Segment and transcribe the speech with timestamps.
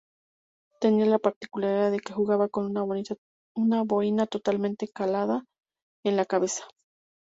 [0.79, 2.75] Tenía la particularidad de que jugaba con
[3.55, 5.45] una boina totalmente calada
[6.03, 6.63] en la cabeza.